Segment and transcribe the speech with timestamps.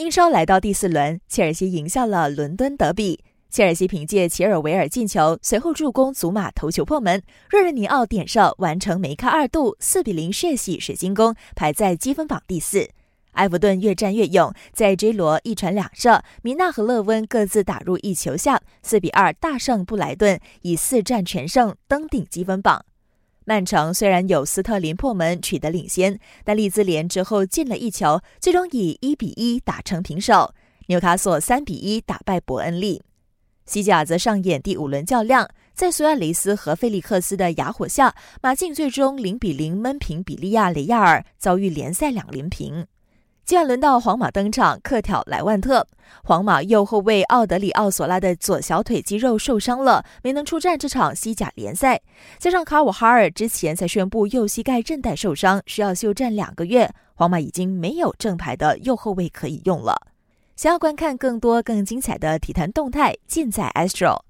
[0.00, 3.22] 英超来到第四轮，切尔西赢下了伦敦德比。
[3.50, 12.88] 切尔西凭借齐尔维尔进球，随后助攻祖马头球破门，若日尼奥点射完成梅开二度，四比零血洗水晶宫，排在积分榜第四。
[13.32, 22.86] 埃弗顿越战越勇，在 J 罗一传两射，米纳和勒温各自打入一球下，四比二大胜布莱顿，以四战全胜登顶积分榜。
[23.44, 30.54] 曼城虽然有斯特林破门取得领先，但利兹联之后进了一球，最终以一比一打成平手。
[30.86, 33.02] 纽卡索三比一打败伯恩利。
[33.66, 42.86] 西甲则上演第五轮较量，在苏亚雷斯和菲利克斯的哑火下，马竞最终零比零闷平比利亚雷亚尔，遭遇联赛两连平。
[43.50, 45.84] 接下来轮到皇马登场，客挑莱万特。
[46.22, 52.00] 皇马右后卫奥德里奥索拉的左小腿肌肉受伤了，没能出战这场西甲联赛。
[52.38, 59.96] 加上卡瓦哈尔之前才宣布右膝盖韧带受伤，需要休战两个月，皇马已经没有正牌的右后卫可以用了。
[60.54, 64.20] 想要观看更多更精彩的体坛动态，尽在 Astro。